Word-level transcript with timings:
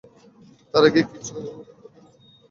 তারা 0.73 0.87
কি 0.93 1.01
কিছু 1.11 1.31
করবে 1.35 1.51
না? 1.55 1.63